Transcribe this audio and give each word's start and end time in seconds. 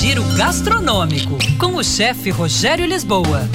Giro 0.00 0.24
Gastronômico, 0.36 1.38
com 1.58 1.76
o 1.76 1.84
chefe 1.84 2.30
Rogério 2.30 2.84
Lisboa. 2.86 3.48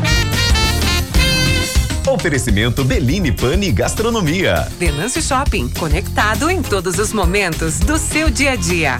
Oferecimento 2.07 2.85
Beline 2.85 3.31
Pane 3.31 3.71
Gastronomia. 3.71 4.67
Venâncio 4.79 5.21
Shopping, 5.21 5.67
conectado 5.69 6.49
em 6.49 6.61
todos 6.61 6.97
os 6.99 7.11
momentos 7.11 7.79
do 7.79 7.97
seu 7.97 8.29
dia 8.29 8.51
a 8.51 8.55
dia. 8.55 8.97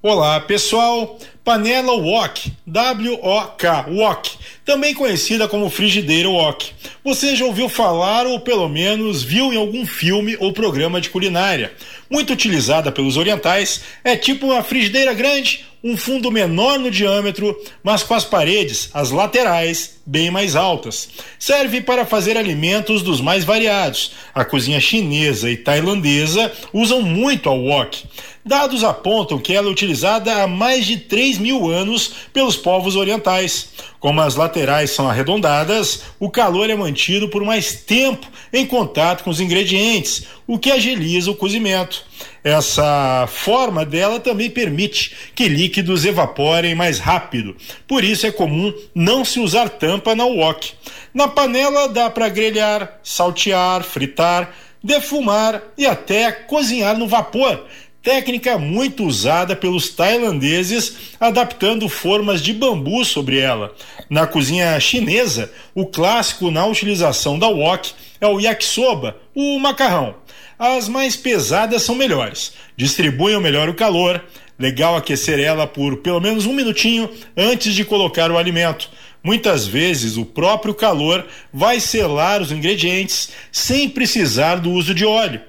Olá, 0.00 0.38
pessoal. 0.40 1.18
Panela 1.42 1.92
Wok, 1.92 2.52
W-O-K, 2.66 3.86
Wok, 3.90 4.33
também 4.64 4.94
conhecida 4.94 5.46
como 5.46 5.68
frigideira 5.68 6.28
Wok. 6.28 6.72
Você 7.04 7.36
já 7.36 7.44
ouviu 7.44 7.68
falar 7.68 8.26
ou 8.26 8.40
pelo 8.40 8.68
menos 8.68 9.22
viu 9.22 9.52
em 9.52 9.56
algum 9.56 9.84
filme 9.84 10.36
ou 10.40 10.52
programa 10.52 11.00
de 11.00 11.10
culinária? 11.10 11.72
Muito 12.08 12.32
utilizada 12.32 12.90
pelos 12.90 13.16
orientais, 13.16 13.82
é 14.02 14.16
tipo 14.16 14.46
uma 14.46 14.62
frigideira 14.62 15.12
grande, 15.12 15.64
um 15.84 15.98
fundo 15.98 16.32
menor 16.32 16.78
no 16.78 16.90
diâmetro, 16.90 17.54
mas 17.82 18.02
com 18.02 18.14
as 18.14 18.24
paredes, 18.24 18.88
as 18.94 19.10
laterais, 19.10 20.00
bem 20.06 20.30
mais 20.30 20.56
altas. 20.56 21.10
Serve 21.38 21.82
para 21.82 22.06
fazer 22.06 22.38
alimentos 22.38 23.02
dos 23.02 23.20
mais 23.20 23.44
variados. 23.44 24.12
A 24.34 24.46
cozinha 24.46 24.80
chinesa 24.80 25.50
e 25.50 25.58
tailandesa 25.58 26.50
usam 26.72 27.02
muito 27.02 27.50
a 27.50 27.52
wok. 27.52 28.04
Dados 28.46 28.84
apontam 28.84 29.38
que 29.38 29.54
ela 29.54 29.68
é 29.68 29.70
utilizada 29.70 30.42
há 30.42 30.46
mais 30.46 30.86
de 30.86 30.98
3 30.98 31.38
mil 31.38 31.70
anos 31.70 32.12
pelos 32.32 32.56
povos 32.56 32.96
orientais. 32.96 33.70
Como 33.98 34.20
as 34.20 34.36
laterais 34.36 34.90
são 34.90 35.08
arredondadas, 35.08 36.02
o 36.20 36.28
calor 36.28 36.68
é 36.68 36.76
mantido 36.76 37.28
por 37.30 37.42
mais 37.42 37.74
tempo 37.74 38.26
em 38.52 38.66
contato 38.66 39.24
com 39.24 39.30
os 39.30 39.40
ingredientes, 39.40 40.24
o 40.46 40.58
que 40.58 40.70
agiliza 40.70 41.30
o 41.30 41.34
cozimento. 41.34 42.04
Essa 42.44 43.26
forma 43.26 43.86
dela 43.86 44.20
também 44.20 44.50
permite 44.50 45.16
que 45.34 45.48
líquidos 45.48 45.73
evaporem 45.80 46.74
mais 46.74 46.98
rápido. 46.98 47.56
Por 47.86 48.04
isso 48.04 48.26
é 48.26 48.30
comum 48.30 48.72
não 48.94 49.24
se 49.24 49.40
usar 49.40 49.68
tampa 49.68 50.14
na 50.14 50.24
wok. 50.24 50.72
Na 51.12 51.28
panela 51.28 51.88
dá 51.88 52.10
para 52.10 52.28
grelhar, 52.28 53.00
saltear, 53.02 53.82
fritar, 53.82 54.54
defumar 54.82 55.62
e 55.78 55.86
até 55.86 56.30
cozinhar 56.30 56.98
no 56.98 57.08
vapor, 57.08 57.64
técnica 58.02 58.58
muito 58.58 59.02
usada 59.04 59.56
pelos 59.56 59.88
tailandeses, 59.88 61.14
adaptando 61.18 61.88
formas 61.88 62.42
de 62.42 62.52
bambu 62.52 63.02
sobre 63.02 63.38
ela. 63.38 63.74
Na 64.10 64.26
cozinha 64.26 64.78
chinesa, 64.78 65.50
o 65.74 65.86
clássico 65.86 66.50
na 66.50 66.66
utilização 66.66 67.38
da 67.38 67.48
wok 67.48 67.92
é 68.20 68.26
o 68.26 68.38
yakisoba, 68.38 69.16
o 69.34 69.58
macarrão. 69.58 70.14
As 70.58 70.88
mais 70.88 71.16
pesadas 71.16 71.82
são 71.82 71.94
melhores, 71.94 72.52
distribuem 72.76 73.40
melhor 73.40 73.68
o 73.68 73.74
calor. 73.74 74.22
Legal 74.58 74.96
aquecer 74.96 75.38
ela 75.40 75.66
por 75.66 75.98
pelo 75.98 76.20
menos 76.20 76.46
um 76.46 76.52
minutinho 76.52 77.10
antes 77.36 77.74
de 77.74 77.84
colocar 77.84 78.30
o 78.30 78.38
alimento. 78.38 78.88
Muitas 79.22 79.66
vezes 79.66 80.16
o 80.16 80.24
próprio 80.24 80.74
calor 80.74 81.26
vai 81.52 81.80
selar 81.80 82.42
os 82.42 82.52
ingredientes 82.52 83.30
sem 83.50 83.88
precisar 83.88 84.56
do 84.56 84.70
uso 84.70 84.94
de 84.94 85.04
óleo. 85.04 85.40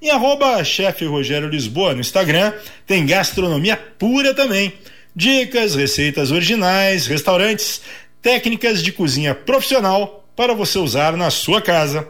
Em 0.00 0.10
arroba 0.10 0.62
chefe 0.64 1.04
Rogério 1.04 1.48
Lisboa 1.48 1.92
no 1.92 2.00
Instagram 2.00 2.52
tem 2.86 3.04
gastronomia 3.04 3.76
pura 3.76 4.32
também. 4.32 4.72
Dicas, 5.14 5.74
receitas 5.74 6.30
originais, 6.30 7.06
restaurantes, 7.06 7.82
técnicas 8.22 8.82
de 8.82 8.92
cozinha 8.92 9.34
profissional 9.34 10.24
para 10.36 10.54
você 10.54 10.78
usar 10.78 11.16
na 11.16 11.30
sua 11.30 11.60
casa. 11.60 12.08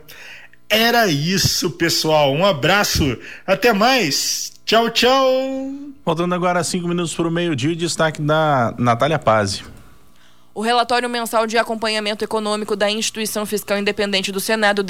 Era 0.69 1.07
isso, 1.07 1.71
pessoal. 1.71 2.33
Um 2.35 2.45
abraço. 2.45 3.19
Até 3.47 3.73
mais. 3.73 4.53
Tchau, 4.69 4.91
tchau. 4.91 5.73
Faltando 6.05 6.35
agora 6.35 6.63
cinco 6.63 6.87
minutos 6.87 7.15
para 7.15 7.27
o 7.27 7.31
meio-dia, 7.31 7.75
destaque 7.75 8.21
da 8.21 8.75
Natália 8.77 9.19
Pazzi. 9.19 9.65
O 10.55 10.61
relatório 10.61 11.09
mensal 11.09 11.47
de 11.47 11.57
acompanhamento 11.57 12.23
econômico 12.23 12.77
da 12.77 12.91
Instituição 12.91 13.47
Fiscal 13.47 13.79
Independente 13.79 14.31
do 14.31 14.39
Senado 14.39 14.83